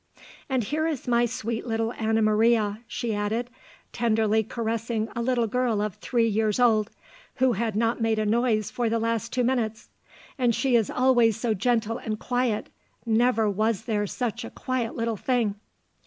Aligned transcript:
"'And 0.49 0.63
here 0.63 0.87
is 0.87 1.07
my 1.07 1.27
sweet 1.27 1.67
little 1.67 1.93
Anna 1.93 2.23
Maria,' 2.23 2.79
she 2.87 3.13
added, 3.13 3.51
tenderly 3.93 4.41
caressing 4.41 5.09
a 5.15 5.21
little 5.21 5.45
girl 5.45 5.79
of 5.79 5.93
three 5.97 6.27
years 6.27 6.59
old, 6.59 6.89
who 7.35 7.51
had 7.53 7.75
not 7.75 8.01
made 8.01 8.17
a 8.17 8.25
noise 8.25 8.71
for 8.71 8.89
the 8.89 8.97
last 8.97 9.31
two 9.31 9.43
minutes; 9.43 9.89
'and 10.39 10.55
she 10.55 10.75
is 10.75 10.89
always 10.89 11.37
so 11.39 11.53
gentle 11.53 11.99
and 11.99 12.17
quiet, 12.19 12.71
never 13.05 13.47
was 13.47 13.83
there 13.83 14.07
such 14.07 14.43
a 14.43 14.49
quiet 14.49 14.95
little 14.95 15.17
thing! 15.17 15.53